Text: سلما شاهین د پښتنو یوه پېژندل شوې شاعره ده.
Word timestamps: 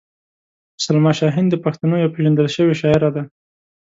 سلما 0.83 1.11
شاهین 1.19 1.45
د 1.49 1.55
پښتنو 1.65 1.95
یوه 2.01 2.13
پېژندل 2.15 2.47
شوې 2.55 2.75
شاعره 2.81 3.09
ده. 3.15 3.23